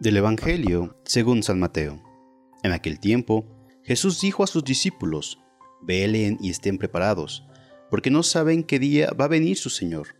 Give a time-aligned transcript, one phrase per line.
[0.00, 2.02] Del Evangelio según San Mateo.
[2.62, 3.46] En aquel tiempo,
[3.84, 5.38] Jesús dijo a sus discípulos,
[5.82, 7.44] Velen y estén preparados,
[7.90, 10.16] porque no saben qué día va a venir su Señor.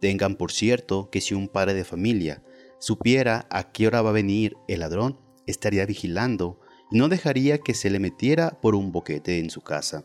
[0.00, 2.42] Tengan por cierto que si un padre de familia
[2.78, 6.60] supiera a qué hora va a venir el ladrón, estaría vigilando
[6.90, 10.04] y no dejaría que se le metiera por un boquete en su casa.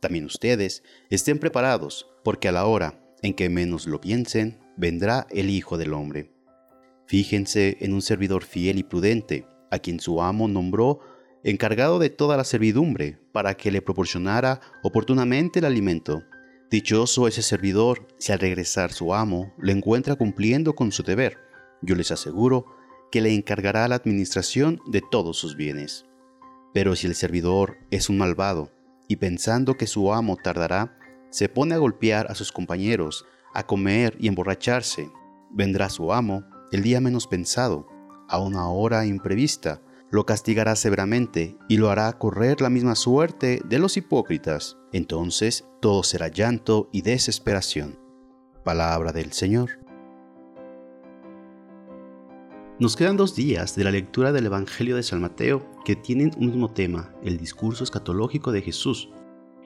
[0.00, 5.50] También ustedes estén preparados, porque a la hora en que menos lo piensen, vendrá el
[5.50, 6.33] Hijo del Hombre.
[7.06, 11.00] Fíjense en un servidor fiel y prudente, a quien su amo nombró
[11.42, 16.22] encargado de toda la servidumbre, para que le proporcionara oportunamente el alimento.
[16.70, 21.38] Dichoso ese servidor si al regresar su amo le encuentra cumpliendo con su deber.
[21.82, 22.66] Yo les aseguro
[23.12, 26.06] que le encargará la administración de todos sus bienes.
[26.72, 28.72] Pero si el servidor es un malvado,
[29.06, 30.98] y pensando que su amo tardará,
[31.30, 35.10] se pone a golpear a sus compañeros, a comer y emborracharse,
[35.50, 36.44] vendrá su amo
[36.74, 37.86] el día menos pensado,
[38.28, 39.80] a una hora imprevista,
[40.10, 44.76] lo castigará severamente y lo hará correr la misma suerte de los hipócritas.
[44.92, 47.96] Entonces todo será llanto y desesperación.
[48.64, 49.70] Palabra del Señor.
[52.80, 56.48] Nos quedan dos días de la lectura del Evangelio de San Mateo que tienen un
[56.48, 59.10] mismo tema, el discurso escatológico de Jesús,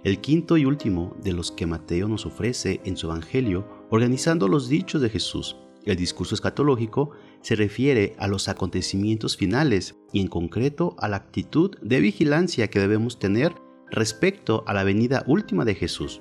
[0.04, 4.68] el quinto y último de los que Mateo nos ofrece en su Evangelio, organizando los
[4.68, 5.56] dichos de Jesús
[5.90, 11.76] el discurso escatológico se refiere a los acontecimientos finales y en concreto a la actitud
[11.80, 13.54] de vigilancia que debemos tener
[13.90, 16.20] respecto a la venida última de Jesús.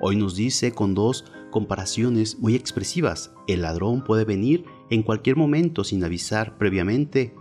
[0.00, 5.84] Hoy nos dice con dos comparaciones muy expresivas, el ladrón puede venir en cualquier momento
[5.84, 7.34] sin avisar previamente,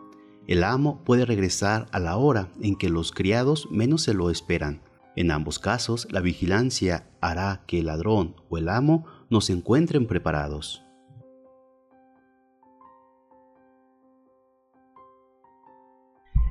[0.47, 4.81] el amo puede regresar a la hora en que los criados menos se lo esperan.
[5.16, 10.83] En ambos casos, la vigilancia hará que el ladrón o el amo nos encuentren preparados.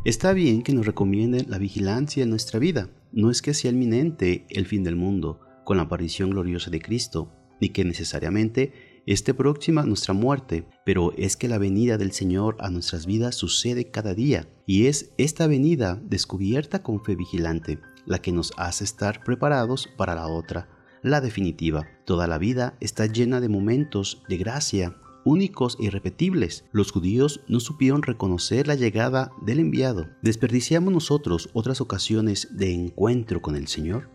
[0.03, 2.89] Está bien que nos recomienden la vigilancia en nuestra vida.
[3.13, 7.31] No es que sea inminente el fin del mundo con la aparición gloriosa de Cristo,
[7.61, 12.71] ni que necesariamente esté próxima nuestra muerte, pero es que la venida del Señor a
[12.71, 18.33] nuestras vidas sucede cada día, y es esta venida descubierta con fe vigilante la que
[18.33, 20.71] nos hace estar preparados para la otra,
[21.03, 21.87] la definitiva.
[22.07, 26.65] Toda la vida está llena de momentos de gracia únicos e irrepetibles.
[26.73, 30.09] Los judíos no supieron reconocer la llegada del enviado.
[30.23, 34.11] ¿Desperdiciamos nosotros otras ocasiones de encuentro con el Señor?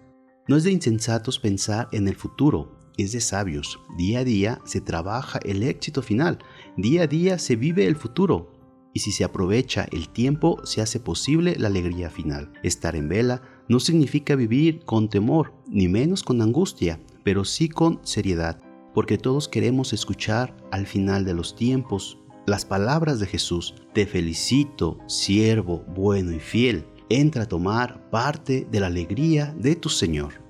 [0.47, 3.79] No es de insensatos pensar en el futuro, es de sabios.
[3.97, 6.39] Día a día se trabaja el éxito final,
[6.77, 8.51] día a día se vive el futuro.
[8.93, 12.53] Y si se aprovecha el tiempo, se hace posible la alegría final.
[12.63, 17.99] Estar en vela no significa vivir con temor, ni menos con angustia, pero sí con
[18.03, 18.65] seriedad
[18.95, 23.75] porque todos queremos escuchar al final de los tiempos las palabras de Jesús.
[23.94, 26.85] Te felicito, siervo bueno y fiel.
[27.09, 30.41] Entra a tomar parte de la alegría de tu Señor.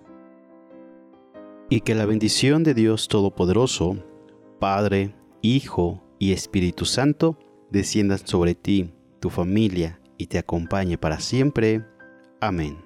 [1.71, 3.97] Y que la bendición de Dios Todopoderoso,
[4.59, 7.39] Padre, Hijo y Espíritu Santo,
[7.71, 11.83] descienda sobre ti, tu familia y te acompañe para siempre.
[12.39, 12.77] Amén.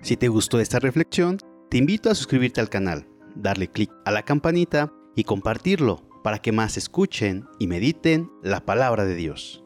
[0.00, 1.38] Si te gustó esta reflexión,
[1.70, 6.52] te invito a suscribirte al canal darle clic a la campanita y compartirlo para que
[6.52, 9.63] más escuchen y mediten la palabra de Dios.